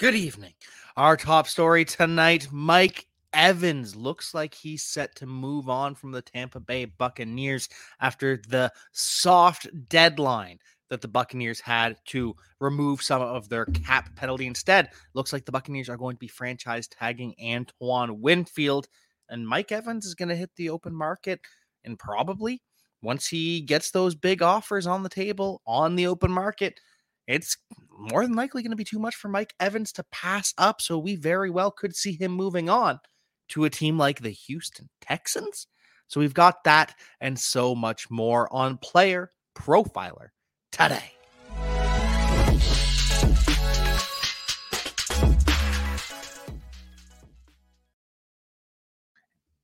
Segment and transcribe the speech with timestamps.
[0.00, 0.54] Good evening.
[0.96, 6.22] Our top story tonight Mike Evans looks like he's set to move on from the
[6.22, 7.68] Tampa Bay Buccaneers
[8.00, 10.58] after the soft deadline
[10.88, 14.46] that the Buccaneers had to remove some of their cap penalty.
[14.46, 18.88] Instead, looks like the Buccaneers are going to be franchise tagging Antoine Winfield,
[19.28, 21.40] and Mike Evans is going to hit the open market
[21.84, 22.62] and probably
[23.02, 26.80] once he gets those big offers on the table on the open market
[27.30, 27.56] it's
[27.96, 30.80] more than likely going to be too much for Mike Evans to pass up.
[30.80, 32.98] So we very well could see him moving on
[33.50, 35.66] to a team like the Houston Texans.
[36.08, 40.28] So we've got that and so much more on Player Profiler
[40.72, 41.12] today.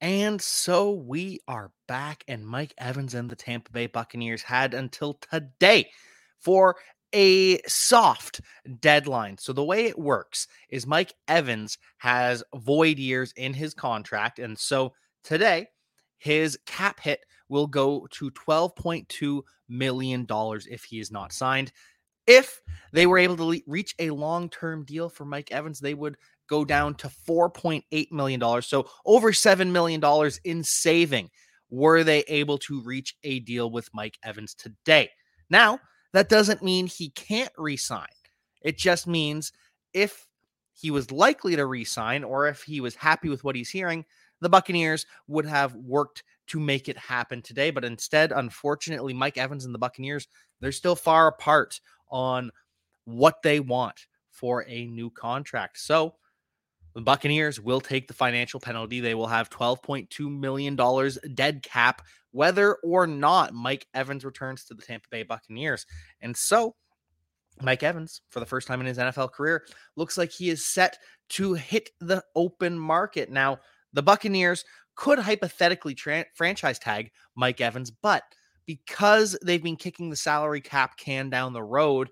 [0.01, 5.15] And so we are back, and Mike Evans and the Tampa Bay Buccaneers had until
[5.33, 5.91] today
[6.39, 6.77] for
[7.17, 8.43] a soft
[8.81, 9.39] deadline.
[9.39, 14.39] So the way it works is Mike Evans has void years in his contract.
[14.39, 14.93] And so
[15.25, 15.69] today,
[16.19, 20.27] his cap hit will go to $12.2 million
[20.71, 21.73] if he is not signed.
[22.27, 22.61] If
[22.93, 26.19] they were able to le- reach a long term deal for Mike Evans, they would
[26.49, 28.63] go down to $4.8 million.
[28.63, 30.03] So over $7 million
[30.45, 31.31] in saving
[31.71, 35.09] were they able to reach a deal with Mike Evans today.
[35.49, 35.81] Now,
[36.17, 38.07] that doesn't mean he can't resign.
[38.63, 39.53] It just means
[39.93, 40.27] if
[40.73, 44.05] he was likely to resign or if he was happy with what he's hearing,
[44.41, 47.71] the Buccaneers would have worked to make it happen today.
[47.71, 50.27] But instead, unfortunately, Mike Evans and the Buccaneers,
[50.61, 52.51] they're still far apart on
[53.05, 55.79] what they want for a new contract.
[55.79, 56.15] So
[56.95, 59.01] the Buccaneers will take the financial penalty.
[59.01, 60.77] They will have $12.2 million
[61.35, 62.01] dead cap,
[62.37, 65.87] whether or not Mike Evans returns to the Tampa Bay Buccaneers.
[66.21, 66.77] And so,
[67.63, 69.65] Mike Evans, for the first time in his NFL career,
[69.97, 70.99] looks like he is set
[71.31, 73.31] to hit the open market.
[73.31, 73.61] Now,
[73.95, 78.23] the Buccaneers could hypothetically tra- franchise tag Mike Evans, but
[78.67, 82.11] because they've been kicking the salary cap can down the road,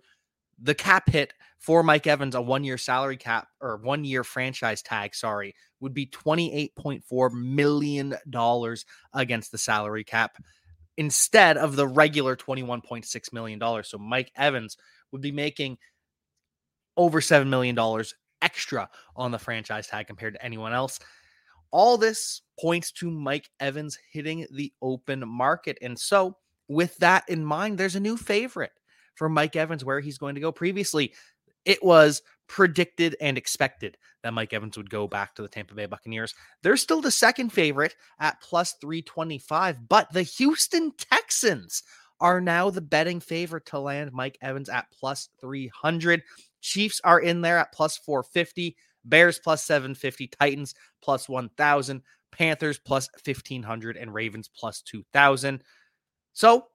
[0.59, 4.81] the cap hit for Mike Evans, a one year salary cap or one year franchise
[4.81, 8.15] tag, sorry, would be $28.4 million
[9.13, 10.43] against the salary cap
[10.97, 13.85] instead of the regular $21.6 million.
[13.85, 14.77] So Mike Evans
[15.13, 15.77] would be making
[16.97, 17.79] over $7 million
[18.41, 20.99] extra on the franchise tag compared to anyone else.
[21.71, 25.77] All this points to Mike Evans hitting the open market.
[25.83, 26.37] And so,
[26.69, 28.71] with that in mind, there's a new favorite
[29.17, 30.51] for Mike Evans where he's going to go.
[30.51, 31.13] Previously,
[31.65, 35.87] it was predicted and expected that Mike Evans would go back to the Tampa Bay
[35.87, 36.35] Buccaneers.
[36.63, 41.83] They're still the second favorite at plus 325, but the Houston Texans
[42.21, 46.23] are now the betting favorite to land Mike Evans at plus 300.
[46.61, 52.03] Chiefs are in there at plus 450, Bears plus 750, Titans plus 1000,
[52.33, 55.63] Panthers plus 1500, and Ravens plus 2000.
[56.33, 56.67] So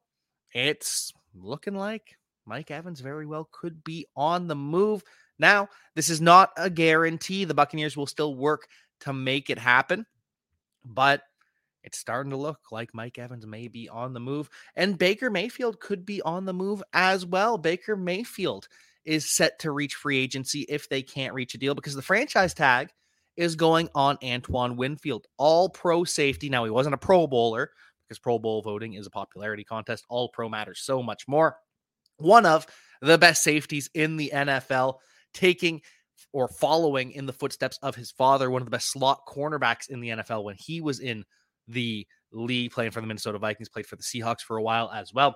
[0.53, 2.19] it's looking like
[2.49, 5.03] Mike Evans very well could be on the move.
[5.37, 7.45] Now, this is not a guarantee.
[7.45, 8.67] The Buccaneers will still work
[9.01, 10.05] to make it happen,
[10.83, 11.21] but
[11.83, 14.49] it's starting to look like Mike Evans may be on the move.
[14.75, 17.57] And Baker Mayfield could be on the move as well.
[17.57, 18.67] Baker Mayfield
[19.05, 22.53] is set to reach free agency if they can't reach a deal because the franchise
[22.53, 22.89] tag
[23.38, 26.49] is going on Antoine Winfield, all pro safety.
[26.49, 27.71] Now, he wasn't a Pro Bowler
[28.03, 30.05] because Pro Bowl voting is a popularity contest.
[30.09, 31.55] All pro matters so much more
[32.19, 32.68] one of
[33.02, 34.96] the best safeties in the NFL,
[35.34, 35.81] taking
[36.34, 40.00] or following in the footsteps of his father, one of the best slot cornerbacks in
[40.00, 41.24] the NFL when he was in
[41.68, 45.13] the league playing for the Minnesota Vikings, played for the Seahawks for a while as
[45.13, 45.35] well.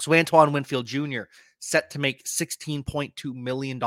[0.00, 1.22] So Antoine Winfield Jr.
[1.58, 3.80] set to make $16.2 million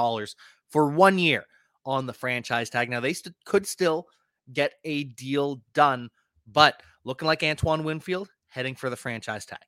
[0.70, 1.46] for one year
[1.86, 2.90] on the franchise tag.
[2.90, 4.08] Now, they st- could still
[4.54, 6.10] get a deal done,
[6.48, 9.60] but looking like Antoine Winfield heading for the franchise tag.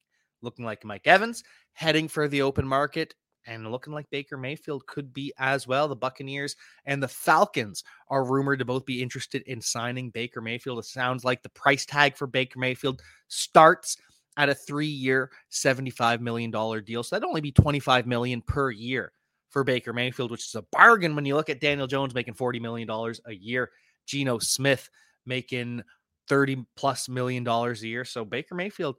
[0.42, 1.44] Looking like Mike Evans
[1.74, 3.14] heading for the open market
[3.48, 5.88] and looking like Baker Mayfield could be as well.
[5.88, 6.56] The Buccaneers
[6.86, 10.80] and the Falcons are rumored to both be interested in signing Baker Mayfield.
[10.80, 13.98] It sounds like the price tag for Baker Mayfield starts
[14.38, 16.52] at a three-year, $75 million
[16.84, 17.04] deal.
[17.04, 19.12] So that'd only be 25 million per year
[19.50, 22.62] for Baker Mayfield, which is a bargain when you look at Daniel Jones making $40
[22.62, 22.90] million
[23.26, 23.72] a year,
[24.06, 24.90] Geno Smith
[25.26, 25.84] making
[26.30, 28.06] 30 plus million dollars a year.
[28.06, 28.96] So Baker Mayfield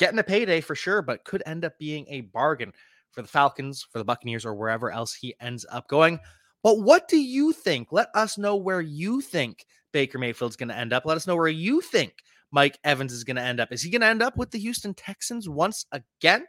[0.00, 2.72] getting a payday for sure, but could end up being a bargain
[3.12, 6.18] for the Falcons, for the Buccaneers, or wherever else he ends up going.
[6.64, 7.92] But what do you think?
[7.92, 11.06] Let us know where you think Baker Mayfield's going to end up.
[11.06, 12.14] Let us know where you think
[12.50, 13.72] Mike Evans is going to end up.
[13.72, 16.46] Is he going to end up with the Houston Texans once again?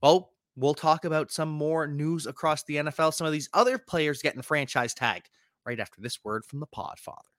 [0.00, 4.22] Well, We'll talk about some more news across the NFL, some of these other players
[4.22, 5.28] getting franchise tagged
[5.66, 7.33] right after this word from the Podfather.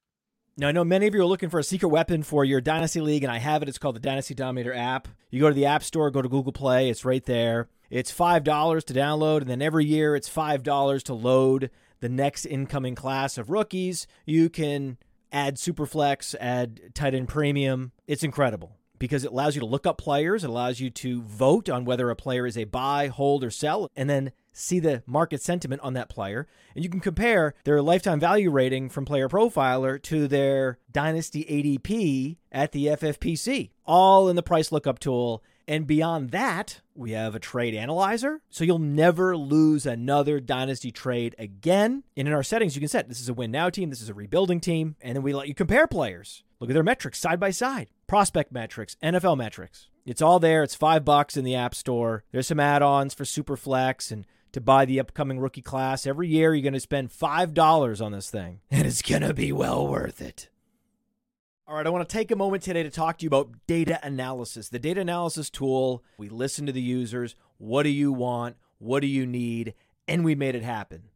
[0.57, 3.01] Now, I know many of you are looking for a secret weapon for your Dynasty
[3.01, 3.67] League, and I have it.
[3.67, 5.09] It's called the Dynasty Dominator app.
[5.29, 7.67] You go to the App Store, go to Google Play, it's right there.
[7.89, 8.41] It's $5
[8.85, 13.49] to download, and then every year it's $5 to load the next incoming class of
[13.49, 14.07] rookies.
[14.25, 14.97] You can
[15.29, 17.91] add Superflex, add tight end premium.
[18.07, 21.67] It's incredible because it allows you to look up players, it allows you to vote
[21.69, 25.41] on whether a player is a buy, hold, or sell, and then see the market
[25.41, 26.47] sentiment on that player.
[26.75, 32.37] And you can compare their lifetime value rating from Player Profiler to their Dynasty ADP
[32.51, 35.43] at the FFPC, all in the price lookup tool.
[35.67, 38.41] And beyond that, we have a trade analyzer.
[38.49, 42.03] So you'll never lose another dynasty trade again.
[42.15, 44.09] And in our settings, you can set this is a win now team, this is
[44.09, 44.95] a rebuilding team.
[45.01, 46.43] And then we let you compare players.
[46.59, 49.89] Look at their metrics side by side prospect metrics, NFL metrics.
[50.05, 50.63] It's all there.
[50.63, 52.23] It's five bucks in the App Store.
[52.31, 56.07] There's some add ons for Superflex and to buy the upcoming rookie class.
[56.07, 59.51] Every year, you're going to spend $5 on this thing, and it's going to be
[59.51, 60.47] well worth it.
[61.67, 63.99] All right, I want to take a moment today to talk to you about data
[64.01, 64.69] analysis.
[64.69, 67.35] The data analysis tool, we listen to the users.
[67.57, 68.55] What do you want?
[68.77, 69.73] What do you need?
[70.07, 71.09] And we made it happen.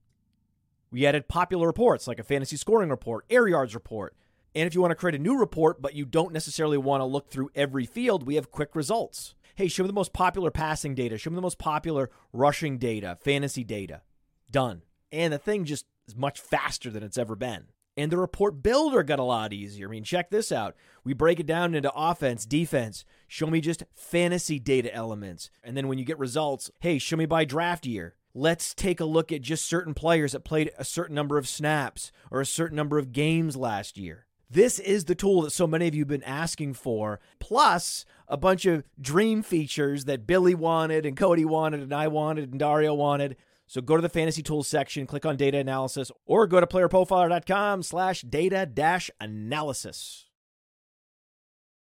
[0.92, 4.18] We added popular reports like a fantasy scoring report, air yards report.
[4.53, 7.06] And if you want to create a new report, but you don't necessarily want to
[7.06, 9.35] look through every field, we have quick results.
[9.59, 13.17] Hey, show me the most popular passing data, show me the most popular rushing data,
[13.19, 14.03] fantasy data.
[14.50, 14.83] Done.
[15.11, 17.65] And the thing just is much faster than it's ever been.
[17.97, 19.89] And the report builder got a lot easier.
[19.89, 20.77] I mean, check this out.
[21.03, 23.03] We break it down into offense, defense.
[23.27, 25.50] Show me just fantasy data elements.
[25.61, 28.15] And then when you get results, hey, show me by draft year.
[28.33, 32.13] Let's take a look at just certain players that played a certain number of snaps
[32.31, 34.25] or a certain number of games last year.
[34.50, 38.36] This is the tool that so many of you have been asking for, plus a
[38.36, 42.96] bunch of dream features that Billy wanted and Cody wanted and I wanted and Dario
[42.96, 43.38] wanted.
[43.68, 47.84] So go to the fantasy tools section, click on data analysis, or go to playerprofiler.com
[47.84, 50.25] slash data dash analysis.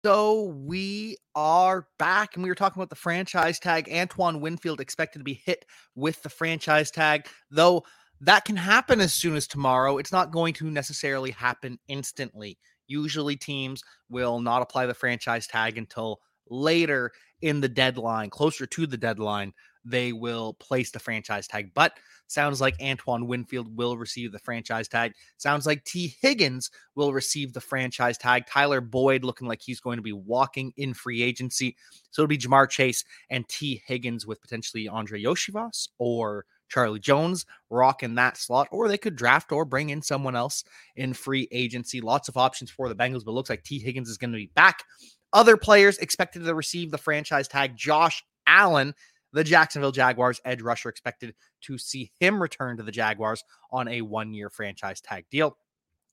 [0.04, 3.88] So we are back, and we were talking about the franchise tag.
[3.90, 5.64] Antoine Winfield expected to be hit
[5.94, 7.84] with the franchise tag, though
[8.22, 9.98] that can happen as soon as tomorrow.
[9.98, 12.58] It's not going to necessarily happen instantly.
[12.86, 17.10] Usually, teams will not apply the franchise tag until later
[17.40, 19.52] in the deadline, closer to the deadline,
[19.84, 21.72] they will place the franchise tag.
[21.74, 21.98] But
[22.28, 25.12] sounds like Antoine Winfield will receive the franchise tag.
[25.38, 28.46] Sounds like Tee Higgins will receive the franchise tag.
[28.46, 31.76] Tyler Boyd looking like he's going to be walking in free agency.
[32.10, 37.44] So it'll be Ja'Marr Chase and Tee Higgins with potentially Andrei Iosivas or Charlie Jones
[37.70, 40.64] rocking that slot, or they could draft or bring in someone else
[40.96, 42.00] in free agency.
[42.00, 44.50] Lots of options for the Bengals, but looks like Tee Higgins is going to be
[44.54, 44.84] back.
[45.32, 48.94] Other players expected to receive the franchise tag Josh Allen
[49.32, 54.02] the Jacksonville Jaguars edge rusher expected to see him return to the Jaguars on a
[54.02, 55.56] one year franchise tag deal.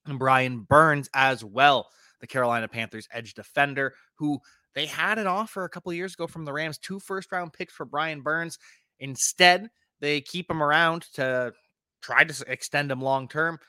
[0.05, 1.89] And Brian Burns as well,
[2.21, 4.39] the Carolina Panthers edge defender, who
[4.73, 7.73] they had an offer a couple years ago from the Rams, two first round picks
[7.73, 8.57] for Brian Burns.
[8.99, 11.53] Instead, they keep him around to
[12.01, 13.59] try to extend him long term.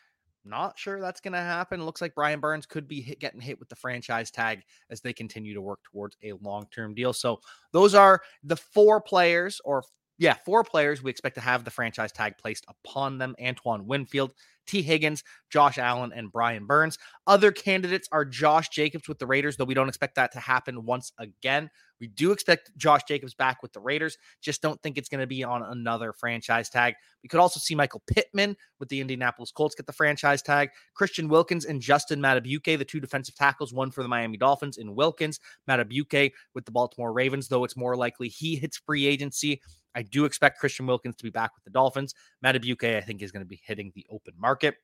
[0.45, 1.85] Not sure that's going to happen.
[1.85, 5.13] Looks like Brian Burns could be hit, getting hit with the franchise tag as they
[5.13, 7.13] continue to work towards a long term deal.
[7.13, 7.41] So,
[7.73, 9.83] those are the four players, or
[10.17, 14.33] yeah, four players we expect to have the franchise tag placed upon them Antoine Winfield,
[14.67, 16.99] Tee Higgins, Josh Allen, and Brian Burns.
[17.27, 20.85] Other candidates are Josh Jacobs with the Raiders, though we don't expect that to happen
[20.85, 21.71] once again.
[22.01, 25.27] We do expect Josh Jacobs back with the Raiders, just don't think it's going to
[25.27, 26.95] be on another franchise tag.
[27.23, 30.71] We could also see Michael Pittman with the Indianapolis Colts get the franchise tag.
[30.95, 34.95] Christian Wilkins and Justin Madubuike, the two defensive tackles, one for the Miami Dolphins in
[34.95, 35.39] Wilkins,
[35.69, 39.61] Madubuike with the Baltimore Ravens, though it's more likely he hits free agency.
[39.95, 42.15] I do expect Christian Wilkins to be back with the Dolphins.
[42.45, 44.77] Madubuike, I think, is going to be hitting the open market.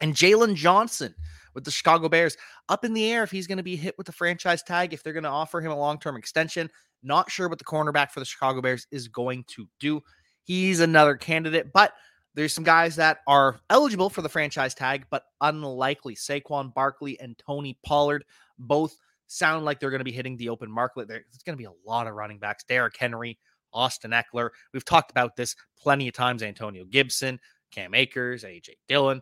[0.00, 1.14] And Jaylon Johnson
[1.54, 2.36] with the Chicago Bears
[2.68, 5.02] up in the air if he's going to be hit with the franchise tag, if
[5.02, 6.70] they're going to offer him a long term extension.
[7.02, 10.00] Not sure what the cornerback for the Chicago Bears is going to do.
[10.44, 11.92] He's another candidate, but
[12.34, 16.14] there's some guys that are eligible for the franchise tag, but unlikely.
[16.14, 18.24] Saquon Barkley and Tony Pollard
[18.58, 21.08] both sound like they're going to be hitting the open market.
[21.08, 22.64] There's going to be a lot of running backs.
[22.64, 23.38] Derrick Henry,
[23.72, 24.50] Austin Ekeler.
[24.72, 26.42] We've talked about this plenty of times.
[26.42, 27.38] Antonio Gibson,
[27.70, 29.20] Cam Akers, AJ Dillon.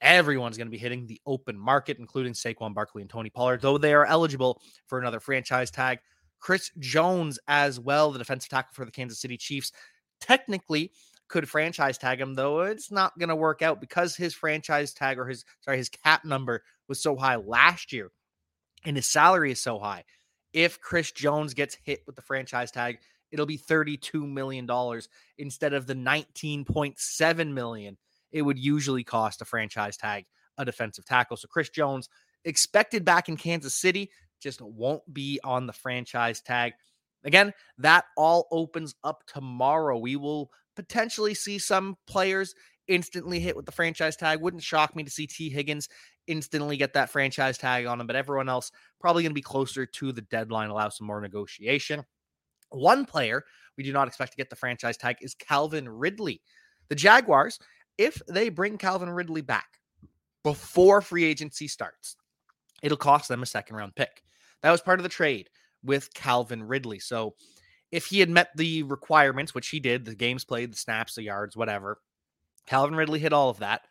[0.00, 3.78] Everyone's going to be hitting the open market, including Saquon Barkley and Tony Pollard, though
[3.78, 6.00] they are eligible for another franchise tag.
[6.38, 9.72] Chris Jones, as well, the defensive tackle for the Kansas City Chiefs,
[10.20, 10.92] technically
[11.28, 15.18] could franchise tag him, though it's not going to work out because his franchise tag
[15.18, 18.10] or his sorry his cap number was so high last year,
[18.84, 20.04] and his salary is so high.
[20.52, 22.98] If Chris Jones gets hit with the franchise tag,
[23.30, 24.68] it'll be $32 million
[25.38, 27.96] instead of the 19.7 million
[28.36, 30.26] it would usually cost a franchise tag
[30.58, 31.36] a defensive tackle.
[31.36, 32.08] So Chris Jones
[32.44, 36.74] expected back in Kansas City just won't be on the franchise tag.
[37.24, 39.98] Again, that all opens up tomorrow.
[39.98, 42.54] We will potentially see some players
[42.88, 44.40] instantly hit with the franchise tag.
[44.40, 45.88] Wouldn't shock me to see Tee Higgins
[46.26, 49.86] instantly get that franchise tag on him, but everyone else probably going to be closer
[49.86, 52.04] to the deadline, allow some more negotiation.
[52.70, 53.44] One player
[53.76, 56.42] we do not expect to get the franchise tag is Calvin Ridley.
[56.88, 57.58] The Jaguars,
[57.98, 59.78] if they bring Calvin Ridley back
[60.42, 62.16] before free agency starts,
[62.82, 64.22] it'll cost them a second round pick.
[64.62, 65.48] That was part of the trade
[65.82, 66.98] with Calvin Ridley.
[66.98, 67.34] So
[67.92, 71.22] if he had met the requirements, which he did, the games played, the snaps, the
[71.22, 72.00] yards, whatever,
[72.66, 73.82] Calvin Ridley hit all of that,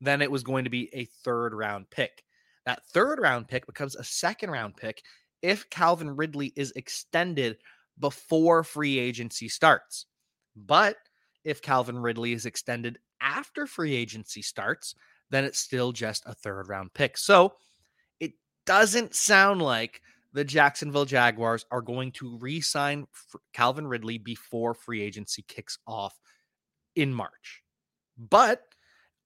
[0.00, 2.24] then it was going to be a third round pick.
[2.66, 5.02] That third round pick becomes a second round pick
[5.42, 7.58] if Calvin Ridley is extended
[7.98, 10.06] before free agency starts.
[10.56, 10.96] But
[11.44, 14.94] if Calvin Ridley is extended after free agency starts,
[15.30, 17.16] then it's still just a third round pick.
[17.16, 17.54] So
[18.20, 18.34] it
[18.66, 20.02] doesn't sound like
[20.34, 23.06] the Jacksonville Jaguars are going to re sign
[23.52, 26.20] Calvin Ridley before free agency kicks off
[26.94, 27.62] in March.
[28.18, 28.62] But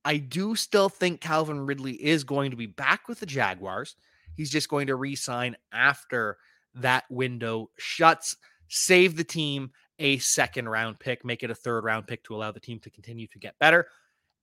[0.04, 3.96] I do still think Calvin Ridley is going to be back with the Jaguars.
[4.34, 6.38] He's just going to re-sign after
[6.74, 8.36] that window shuts,
[8.68, 12.52] save the team a second round pick, make it a third round pick to allow
[12.52, 13.86] the team to continue to get better.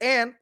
[0.01, 0.33] And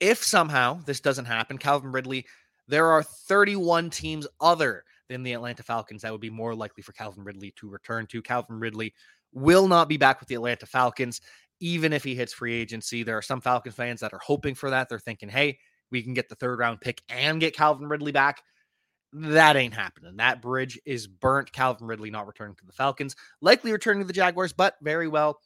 [0.00, 2.26] if somehow this doesn't happen, Calvin Ridley,
[2.66, 6.92] there are 31 teams other than the Atlanta Falcons that would be more likely for
[6.92, 8.22] Calvin Ridley to return to.
[8.22, 8.94] Calvin Ridley
[9.32, 11.20] will not be back with the Atlanta Falcons
[11.60, 13.02] even if he hits free agency.
[13.02, 14.88] There are some Falcons fans that are hoping for that.
[14.88, 15.58] They're thinking, hey,
[15.90, 18.42] we can get the third round pick and get Calvin Ridley back.
[19.12, 20.16] That ain't happening.
[20.16, 21.52] That bridge is burnt.
[21.52, 25.40] Calvin Ridley not returning to the Falcons, likely returning to the Jaguars, but very well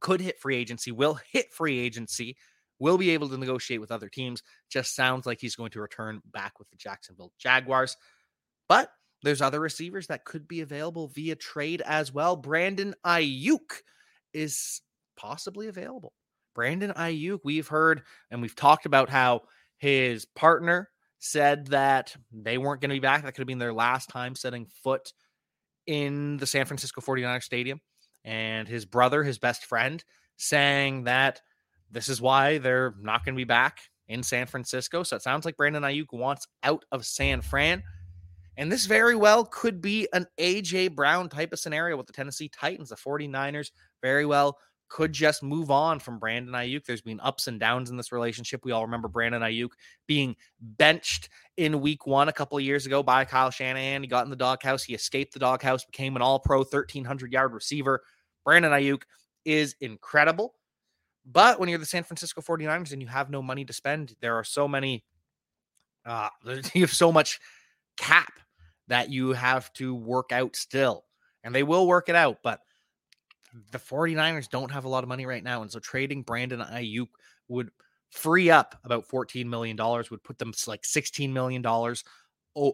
[0.00, 2.36] could hit free agency, will hit free agency,
[2.78, 4.42] will be able to negotiate with other teams.
[4.70, 7.96] Just sounds like he's going to return back with the Jacksonville Jaguars.
[8.68, 8.90] But
[9.22, 12.36] there's other receivers that could be available via trade as well.
[12.36, 13.82] Brandon Aiyuk
[14.32, 14.82] is
[15.16, 16.12] possibly available.
[16.54, 19.42] Brandon Aiyuk, we've heard and we've talked about how
[19.78, 20.88] his partner
[21.30, 23.22] said that they weren't going to be back.
[23.22, 25.12] That could have been their last time setting foot
[25.86, 27.80] in the San Francisco 49er stadium.
[28.24, 30.02] And his brother, his best friend,
[30.36, 31.40] saying that
[31.90, 35.02] this is why they're not going to be back in San Francisco.
[35.02, 37.82] So it sounds like Brandon Aiyuk wants out of San Fran.
[38.56, 42.48] And this very well could be an AJ Brown type of scenario with the Tennessee
[42.48, 42.88] Titans.
[42.88, 43.70] The 49ers
[44.02, 44.56] very well
[44.88, 46.84] could just move on from Brandon Aiyuk.
[46.84, 48.64] There's been ups and downs in this relationship.
[48.64, 49.70] We all remember Brandon Aiyuk
[50.06, 54.02] being benched in week one a couple of years ago by Kyle Shanahan.
[54.02, 54.84] He got in the doghouse.
[54.84, 58.02] He escaped the doghouse, became an all pro 1,300 yard receiver.
[58.44, 59.02] Brandon Aiyuk
[59.44, 60.54] is incredible.
[61.24, 64.36] But when you're the San Francisco 49ers and you have no money to spend, there
[64.36, 65.04] are so many,
[66.04, 66.28] uh,
[66.74, 67.40] you have so much
[67.96, 68.32] cap
[68.88, 71.04] that you have to work out still.
[71.42, 72.38] And they will work it out.
[72.42, 72.60] But
[73.72, 75.62] the 49ers don't have a lot of money right now.
[75.62, 77.08] And so trading Brandon Aiyuk
[77.48, 77.70] would
[78.10, 81.64] free up about $14 million, would put them like $16 million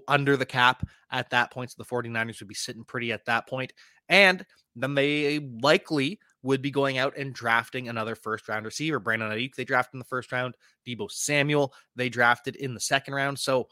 [0.09, 1.71] under the cap at that point.
[1.71, 3.73] So the 49ers would be sitting pretty at that point.
[4.09, 4.45] And
[4.77, 8.99] then they likely would be going out and drafting another first round receiver.
[8.99, 10.55] Brandon Aiyuk, they drafted in the first round.
[10.87, 13.39] Deebo Samuel, they drafted in the second round.
[13.39, 13.69] So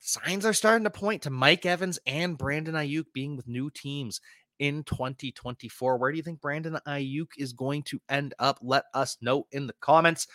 [0.00, 4.20] signs are starting to point to Mike Evans and Brandon Aiyuk being with new teams
[4.58, 5.96] in 2024.
[5.96, 8.58] Where do you think Brandon Aiyuk is going to end up?
[8.62, 10.26] Let us know in the comments.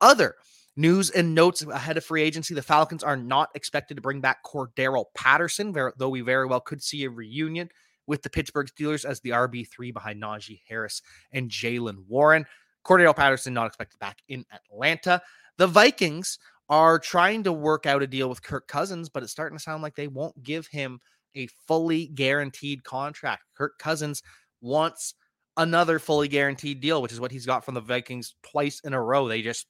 [0.00, 0.34] Other
[0.76, 4.44] news and notes ahead of free agency the Falcons are not expected to bring back
[4.44, 7.70] Cordarrelle Patterson, though we very well could see a reunion
[8.06, 11.02] with the Pittsburgh Steelers as the RB3 behind Najee Harris
[11.32, 12.46] and Jaylen Warren.
[12.84, 15.20] Cordarrelle Patterson not expected back in Atlanta.
[15.56, 19.56] The Vikings are trying to work out a deal with Kirk Cousins, but it's starting
[19.58, 21.00] to sound like they won't give him
[21.34, 23.44] a fully guaranteed contract.
[23.56, 24.22] Kirk Cousins
[24.60, 25.14] wants
[25.56, 29.02] another fully guaranteed deal, which is what he's got from the Vikings twice in a
[29.02, 29.28] row.
[29.28, 29.66] They just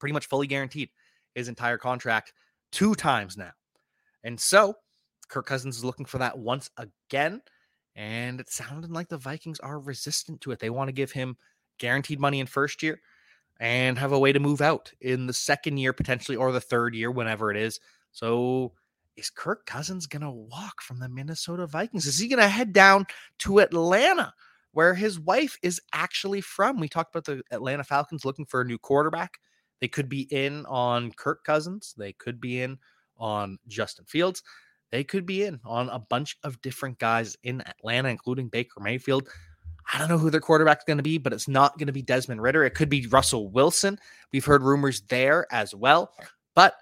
[0.00, 0.90] pretty much fully guaranteed
[1.34, 2.32] his entire contract
[2.70, 3.52] two times now.
[4.24, 4.74] And so
[5.28, 7.40] Kirk Cousins is looking for that once again.
[7.94, 10.58] And it sounded like the Vikings are resistant to it.
[10.58, 11.36] They want to give him
[11.78, 13.00] guaranteed money in first year
[13.60, 16.94] and have a way to move out in the second year, potentially, or the third
[16.94, 17.80] year, whenever it is.
[18.12, 18.72] So
[19.16, 22.06] is Kirk Cousins going to walk from the Minnesota Vikings?
[22.06, 23.06] Is he going to head down
[23.40, 24.32] to Atlanta,
[24.72, 26.80] where his wife is actually from?
[26.80, 29.38] We talked about the Atlanta Falcons looking for a new quarterback.
[29.80, 32.78] They could be in on Kirk Cousins, they could be in
[33.18, 34.42] on Justin Fields.
[34.92, 39.28] they could be in on a bunch of different guys in Atlanta, including Baker Mayfield.
[39.92, 41.92] I don't know who their quarterback is going to be, but it's not going to
[41.92, 42.62] be Desmond Ridder.
[42.62, 43.98] It could be Russell Wilson.
[44.32, 46.12] We've heard rumors there as well.
[46.54, 46.74] But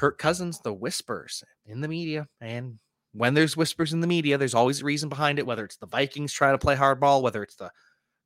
[0.00, 2.78] Kirk Cousins, the whispers in the media, and
[3.12, 5.86] when there's whispers in the media, there's always a reason behind it, whether it's the
[5.86, 7.70] Vikings trying to play hardball, whether it's the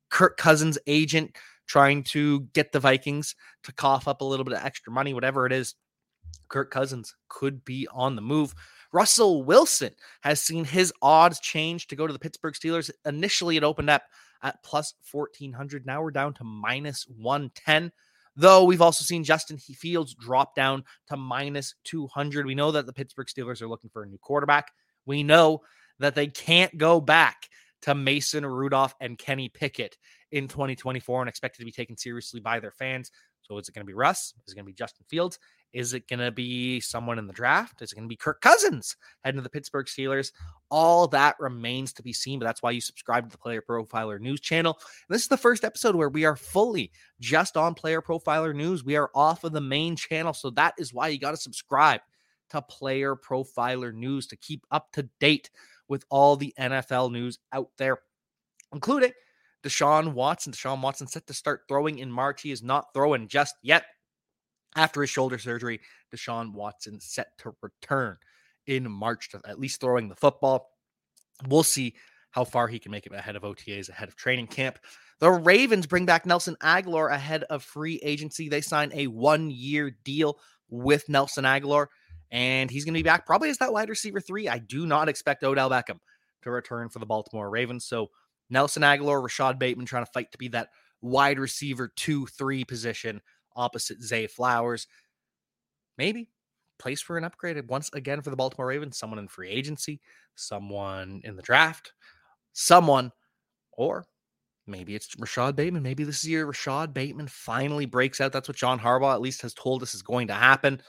[0.09, 1.35] Kirk Cousins agent
[1.67, 5.45] trying to get the Vikings to cough up a little bit of extra money, whatever
[5.45, 5.75] it is.
[6.47, 8.55] Kirk Cousins could be on the move.
[8.93, 9.91] Russell Wilson
[10.21, 12.89] has seen his odds change to go to the Pittsburgh Steelers.
[13.05, 14.03] Initially, it opened up
[14.43, 15.85] at plus 1400.
[15.85, 17.91] Now we're down to minus 110.
[18.35, 22.45] Though we've also seen Justin Fields drop down to minus 200.
[22.45, 24.71] We know that the Pittsburgh Steelers are looking for a new quarterback.
[25.05, 25.61] We know
[25.99, 27.47] that they can't go back
[27.83, 29.97] to Mason Rudolph and Kenny Pickett
[30.31, 33.11] in 2024 and expected to be taken seriously by their fans.
[33.43, 34.33] So is it going to be Russ?
[34.45, 35.39] Is it going to be Justin Fields?
[35.75, 37.81] Is it going to be someone in the draft?
[37.81, 40.31] Is it going to be Kirk Cousins heading to the Pittsburgh Steelers?
[40.71, 44.17] All that remains to be seen, but that's why you subscribe to the Player Profiler
[44.17, 44.79] News channel.
[45.09, 48.85] And this is the first episode where we are fully just on Player Profiler News.
[48.85, 51.99] We are off of the main channel, so that is why you got to subscribe
[52.51, 55.49] to Player Profiler News to keep up to date
[55.89, 57.97] with all the NFL news out there,
[58.73, 59.11] including
[59.61, 60.53] Deshaun Watson.
[60.53, 62.43] Deshaun Watson set to start throwing in March.
[62.43, 63.83] He is not throwing just yet.
[64.75, 65.79] After his shoulder surgery,
[66.13, 68.17] Deshaun Watson set to return
[68.67, 70.69] in March to at least throwing the football.
[71.47, 71.95] We'll see
[72.31, 74.77] how far he can make it ahead of OTAs, ahead of training camp.
[75.19, 78.49] The Ravens bring back Nelson Agholor ahead of free agency.
[78.49, 80.37] They sign a one year deal
[80.69, 81.87] with Nelson Agholor,
[82.31, 84.49] and he's going to be back probably as that wide receiver three.
[84.49, 85.99] I do not expect Odell Beckham
[86.41, 87.85] to return for the Baltimore Ravens.
[87.85, 88.07] So
[88.49, 90.69] Nelson Agholor, Rashod Bateman trying to fight to be that
[91.01, 93.21] wide receiver two, three position
[93.55, 94.87] opposite Zay Flowers.
[95.97, 96.27] Maybe
[96.77, 98.97] place for an upgrade once again for the Baltimore Ravens.
[98.97, 100.01] Someone in free agency,
[100.35, 101.93] someone in the draft,
[102.53, 103.11] someone,
[103.71, 104.05] or
[104.67, 105.83] maybe it's Rashod Bateman.
[105.83, 108.31] Maybe this is year Rashod Bateman finally breaks out.
[108.31, 110.81] That's what John Harbaugh at least has told us is going to happen.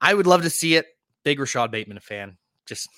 [0.00, 0.86] I would love to see it.
[1.24, 2.36] Big Rashod Bateman fan.
[2.66, 2.88] Just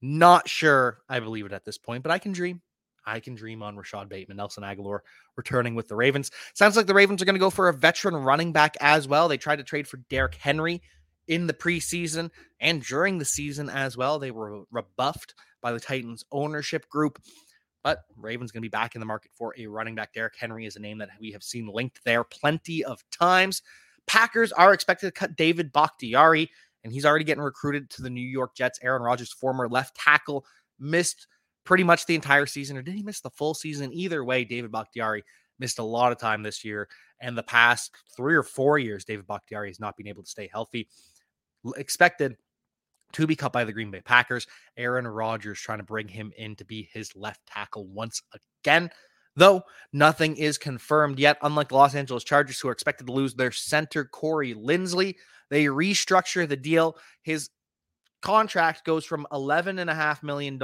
[0.00, 2.60] not sure I believe it at this point, but I can dream.
[3.06, 5.00] I can dream on Rashod Bateman, Nelson Agholor
[5.36, 6.30] returning with the Ravens.
[6.54, 9.28] Sounds like the Ravens are going to go for a veteran running back as well.
[9.28, 10.82] They tried to trade for Derrick Henry
[11.28, 14.18] in the preseason and during the season as well.
[14.18, 17.20] They were rebuffed by the Titans ownership group.
[17.82, 20.14] But Ravens going to be back in the market for a running back.
[20.14, 23.60] Derrick Henry is a name that we have seen linked there plenty of times.
[24.06, 26.50] Packers are expected to cut David Bakhtiari,
[26.82, 28.78] and he's already getting recruited to the New York Jets.
[28.82, 30.46] Aaron Rodgers, former left tackle,
[30.78, 31.26] missed
[31.64, 33.92] pretty much the entire season, or did he miss the full season?
[33.92, 35.24] Either way, David Bakhtiari
[35.58, 36.88] missed a lot of time this year.
[37.20, 40.48] And the past three or four years, David Bakhtiari has not been able to stay
[40.52, 40.88] healthy.
[41.76, 42.36] Expected
[43.12, 44.46] to be cut by the Green Bay Packers.
[44.76, 48.20] Aaron Rodgers trying to bring him in to be his left tackle once
[48.62, 48.90] again.
[49.36, 53.34] Though nothing is confirmed yet, unlike the Los Angeles Chargers, who are expected to lose
[53.34, 55.16] their center, Corey Linsley,
[55.50, 56.96] they restructure the deal.
[57.22, 57.50] His
[58.22, 60.58] contract goes from $11.5 million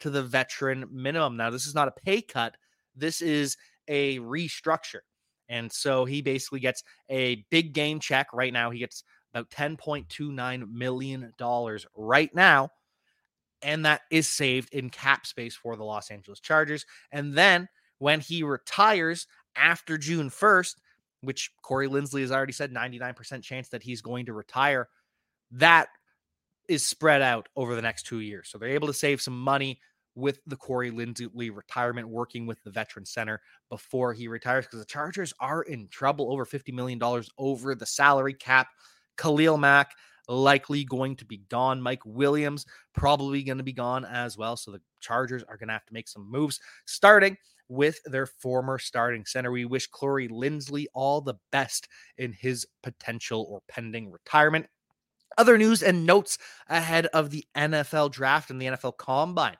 [0.00, 1.36] to the veteran minimum.
[1.36, 2.56] Now, this is not a pay cut,
[2.94, 3.56] this is
[3.88, 5.00] a restructure.
[5.48, 8.70] And so he basically gets a big game check right now.
[8.70, 11.32] He gets about $10.29 million
[11.94, 12.70] right now.
[13.62, 16.84] And that is saved in cap space for the Los Angeles Chargers.
[17.12, 20.74] And then when he retires after June 1st,
[21.22, 24.88] which Corey Linsley has already said 99% chance that he's going to retire,
[25.52, 25.88] that
[26.68, 28.48] is spread out over the next two years.
[28.50, 29.80] So they're able to save some money
[30.14, 34.86] with the Corey Linsley retirement, working with the Veteran Center before he retires because the
[34.86, 37.00] Chargers are in trouble over $50 million
[37.38, 38.68] over the salary cap.
[39.18, 39.92] Khalil Mack
[40.28, 41.80] likely going to be gone.
[41.80, 44.56] Mike Williams probably going to be gone as well.
[44.56, 47.36] So the Chargers are going to have to make some moves, starting
[47.68, 49.50] with their former starting center.
[49.50, 54.66] We wish Corey Linsley all the best in his potential or pending retirement.
[55.38, 59.56] Other news and notes ahead of the NFL draft and the NFL combine.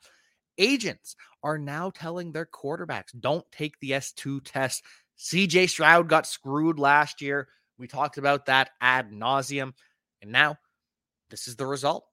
[0.59, 4.83] Agents are now telling their quarterbacks don't take the S2 test.
[5.18, 7.48] CJ Stroud got screwed last year.
[7.79, 9.72] We talked about that ad nauseum.
[10.22, 10.57] And now
[11.31, 12.07] this is the result.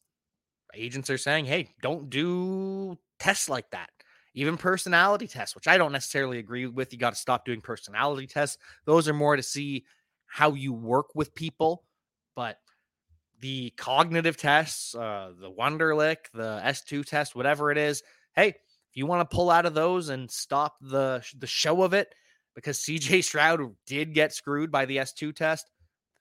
[0.74, 3.90] Agents are saying, hey, don't do tests like that.
[4.34, 6.92] Even personality tests, which I don't necessarily agree with.
[6.92, 8.58] You got to stop doing personality tests.
[8.86, 9.86] Those are more to see
[10.26, 11.84] how you work with people.
[12.36, 12.58] But
[13.44, 18.02] the cognitive tests, uh, the Wonderlic, the S2 test, whatever it is,
[18.38, 21.94] hey, if you want to pull out of those and stop the the show of
[21.94, 22.16] it,
[22.56, 25.70] because CJ Stroud did get screwed by the S2 test,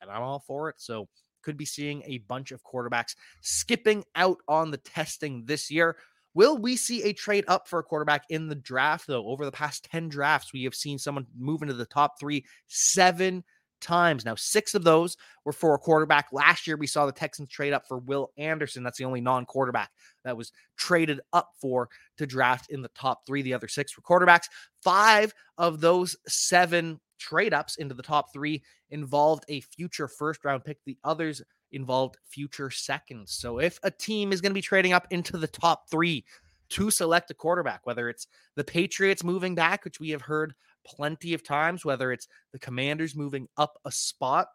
[0.01, 0.77] and I'm all for it.
[0.79, 1.09] So
[1.45, 5.97] could be seeing a bunch of quarterbacks skipping out on the testing this year.
[6.35, 9.29] Will we see a trade up for a quarterback in the draft, though?
[9.29, 13.45] Over the past 10 drafts, we have seen someone move into the top three seven
[13.83, 14.25] times.
[14.25, 16.29] Now, six of those were for a quarterback.
[16.33, 18.83] Last year, we saw the Texans trade up for Will Anderson.
[18.83, 19.91] That's the only non quarterback
[20.25, 23.43] that was traded up for to draft in the top three.
[23.43, 24.47] The other six were quarterbacks.
[24.83, 30.65] Five of those seven trade ups into the top three involved a future first round
[30.65, 30.79] pick.
[30.85, 31.43] The others
[31.73, 33.33] involved future seconds.
[33.33, 36.25] So if a team is going to be trading up into the top three
[36.71, 41.35] to select a quarterback, whether it's the Patriots moving back, which we have heard plenty
[41.35, 44.49] of times, whether it's the Commanders moving up a spot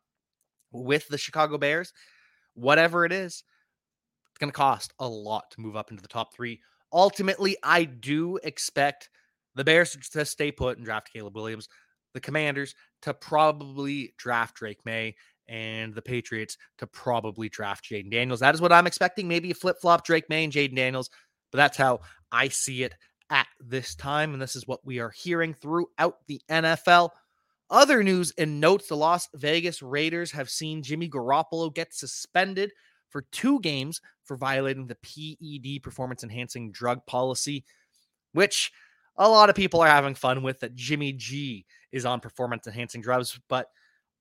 [0.71, 1.93] with the Chicago Bears,
[2.53, 3.43] whatever it is,
[4.29, 6.59] it's going to cost a lot to move up into the top three.
[6.93, 9.09] Ultimately, I do expect
[9.55, 11.67] the Bears to stay put and draft Caleb Williams,
[12.13, 15.15] the Commanders to probably draft Drake Maye,
[15.49, 18.41] and the Patriots to probably draft Jayden Daniels.
[18.41, 19.27] That is what I'm expecting.
[19.27, 21.09] Maybe a flip flop Drake Maye and Jayden Daniels,
[21.51, 22.93] but that's how I see it
[23.29, 24.33] at this time.
[24.33, 27.09] And this is what we are hearing throughout the NFL.
[27.69, 32.71] Other news and notes the Las Vegas Raiders have seen Jimmy Garoppolo get suspended
[33.09, 37.65] for two games for violating the PED performance enhancing drug policy,
[38.33, 38.71] which
[39.17, 43.01] a lot of people are having fun with that Jimmy G is on performance enhancing
[43.01, 43.39] drugs.
[43.49, 43.67] But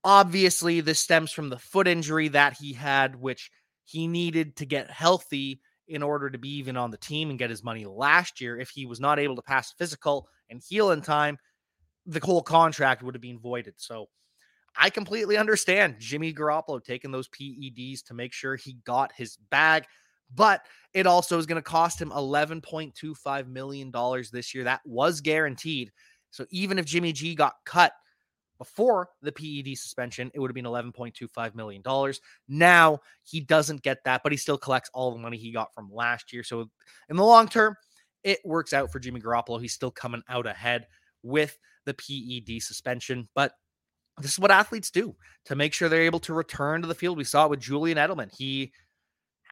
[0.03, 3.51] obviously, this stems from the foot injury that he had, which
[3.85, 7.49] he needed to get healthy in order to be even on the team and get
[7.49, 8.59] his money last year.
[8.59, 11.37] If he was not able to pass physical and heal in time,
[12.05, 13.73] the whole contract would have been voided.
[13.77, 14.07] So
[14.75, 19.85] I completely understand Jimmy Garoppolo taking those PEDs to make sure he got his bag,
[20.33, 20.61] but
[20.93, 23.91] it also is going to cost him $11.25 million
[24.31, 24.63] this year.
[24.63, 25.91] That was guaranteed.
[26.31, 27.93] So even if Jimmy G got cut,
[28.57, 31.83] before the PED suspension, it would have been $11.25 million.
[32.47, 35.89] Now he doesn't get that, but he still collects all the money he got from
[35.91, 36.43] last year.
[36.43, 36.69] So
[37.09, 37.75] in the long term,
[38.23, 39.61] it works out for Jimmy Garoppolo.
[39.61, 40.87] He's still coming out ahead
[41.23, 43.27] with the PED suspension.
[43.35, 43.53] But
[44.19, 45.15] this is what athletes do
[45.45, 47.17] to make sure they're able to return to the field.
[47.17, 48.35] We saw it with Julian Edelman.
[48.35, 48.73] He,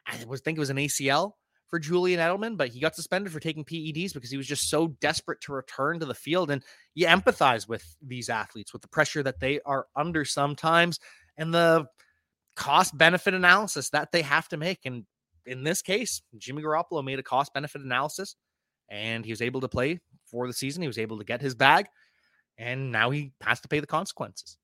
[0.06, 1.32] I was think it was an ACL
[1.68, 4.88] for Julian Edelman, but he got suspended for taking PEDs because he was just so
[5.00, 6.50] desperate to return to the field.
[6.50, 6.62] And
[6.94, 11.00] you empathize with these athletes, with the pressure that they are under sometimes
[11.36, 11.86] and the
[12.54, 14.80] cost benefit analysis that they have to make.
[14.84, 15.04] And
[15.44, 18.36] in this case, Jimmy Garoppolo made a cost benefit analysis
[18.88, 20.82] and he was able to play for the season.
[20.82, 21.86] He was able to get his bag
[22.58, 24.56] and now he has to pay the consequences.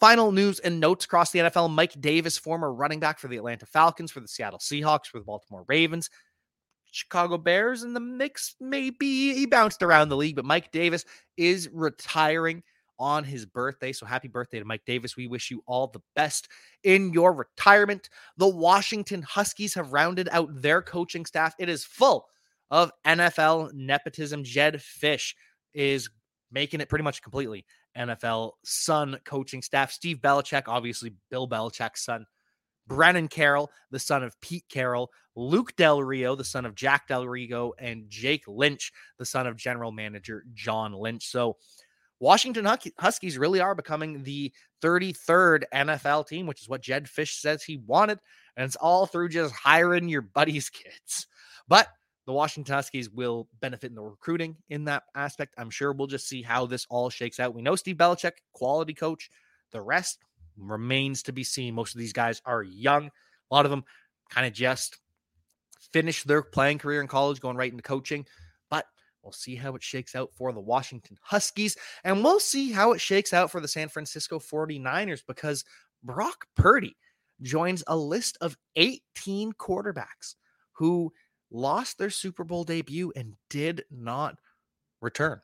[0.00, 3.66] Final news and notes across the NFL Mike Davis, former running back for the Atlanta
[3.66, 6.10] Falcons, for the Seattle Seahawks, for the Baltimore Ravens,
[6.92, 8.54] Chicago Bears in the mix.
[8.60, 11.04] Maybe he bounced around the league, but Mike Davis
[11.36, 12.62] is retiring
[12.98, 13.92] on his birthday.
[13.92, 15.16] So happy birthday to Mike Davis.
[15.16, 16.48] We wish you all the best
[16.84, 18.08] in your retirement.
[18.36, 21.54] The Washington Huskies have rounded out their coaching staff.
[21.58, 22.26] It is full
[22.70, 24.44] of NFL nepotism.
[24.44, 25.34] Jedd Fisch
[25.74, 26.08] is
[26.52, 27.64] making it pretty much completely
[27.96, 29.90] NFL son coaching staff.
[29.90, 32.26] Steve Belichick, obviously Bill Belichick's son,
[32.86, 37.26] Brennan Carroll, the son of Pete Carroll, Luke Del Rio, the son of Jack Del
[37.26, 41.26] Rio, and Jake Lynch, the son of general manager John Lynch.
[41.26, 41.56] So,
[42.20, 42.68] Washington
[42.98, 47.78] Huskies really are becoming the 33rd NFL team, which is what Jedd Fisch says he
[47.78, 48.20] wanted.
[48.56, 51.26] And it's all through just hiring your buddy's kids.
[51.66, 51.88] But
[52.26, 55.54] the Washington Huskies will benefit in the recruiting in that aspect.
[55.58, 57.54] I'm sure we'll just see how this all shakes out.
[57.54, 59.28] We know Steve Belichick, quality coach.
[59.72, 60.20] The rest
[60.56, 61.74] remains to be seen.
[61.74, 63.06] Most of these guys are young.
[63.06, 63.84] A lot of them
[64.30, 64.98] kind of just
[65.92, 68.26] finished their playing career in college, going right into coaching.
[68.70, 68.86] But
[69.22, 71.76] we'll see how it shakes out for the Washington Huskies.
[72.04, 75.64] And we'll see how it shakes out for the San Francisco 49ers because
[76.02, 76.96] Brock Purdy
[77.42, 80.34] joins a list of 18 quarterbacks
[80.72, 81.12] who
[81.50, 84.36] lost their Super Bowl debut and did not
[85.00, 85.40] return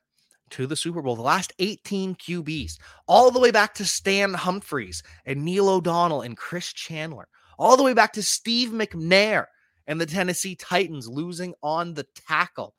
[0.51, 1.17] to the Super Bowl.
[1.17, 6.37] The last 18 QBs, all the way back to Stan Humphries and Neil O'Donnell and
[6.37, 9.47] Chris Chandler, all the way back to Steve McNair
[9.87, 12.75] and the Tennessee Titans losing on the tackle.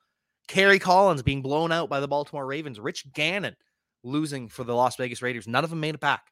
[0.47, 2.79] Kerry Collins being blown out by the Baltimore Ravens.
[2.79, 3.55] Rich Gannon
[4.03, 5.47] losing for the Las Vegas Raiders.
[5.47, 6.23] None of them made it back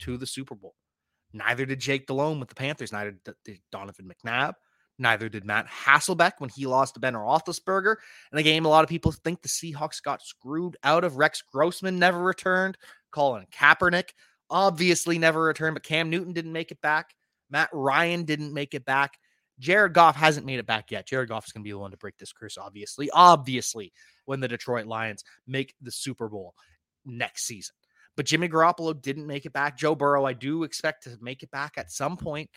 [0.00, 0.74] to the Super Bowl.
[1.32, 2.92] Neither did Jake Delhomme with the Panthers.
[2.92, 4.54] Neither did Donovan McNabb.
[4.98, 7.96] Neither did Matt Hasselbeck when he lost to Ben Roethlisberger.
[8.32, 11.16] In a game, a lot of people think the Seahawks got screwed out of.
[11.16, 12.78] Rex Grossman never returned.
[13.10, 14.10] Colin Kaepernick
[14.48, 17.14] obviously never returned, but Cam Newton didn't make it back.
[17.50, 19.18] Matt Ryan didn't make it back.
[19.58, 21.06] Jared Goff hasn't made it back yet.
[21.06, 23.08] Jared Goff is going to be the one to break this curse, obviously.
[23.10, 23.92] Obviously,
[24.26, 26.54] when the Detroit Lions make the Super Bowl
[27.04, 27.74] next season.
[28.16, 29.78] But Jimmy Garoppolo didn't make it back.
[29.78, 32.50] Joe Burrow, I do expect to make it back at some point.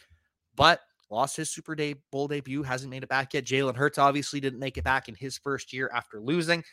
[0.55, 1.75] but lost his Super
[2.11, 3.45] Bowl debut, hasn't made it back yet.
[3.45, 6.63] Jalen Hurts obviously didn't make it back in his first year after losing.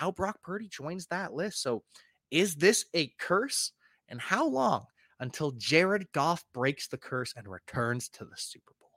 [0.00, 1.62] Now Brock Purdy joins that list.
[1.62, 1.82] So
[2.30, 3.72] is this a curse?
[4.08, 4.86] And how long
[5.20, 8.90] until Jared Goff breaks the curse and returns to the Super Bowl?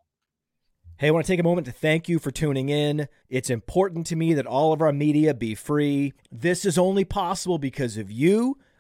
[0.98, 3.08] Hey, I want to take a moment to thank you for tuning in.
[3.30, 6.14] It's important to me that all of our media be free.
[6.32, 8.58] This is only possible because of you